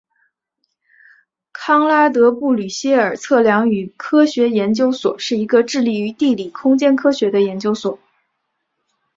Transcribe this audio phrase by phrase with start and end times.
[1.53, 7.99] 康拉德布吕歇尔测量与科学研究所是一个致力于地理空间科学的研究所。